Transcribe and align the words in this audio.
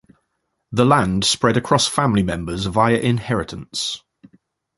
The 0.71 0.83
land 0.83 1.25
spread 1.25 1.57
across 1.57 1.87
family 1.87 2.23
members 2.23 2.65
via 2.65 2.97
inheritance. 2.97 4.01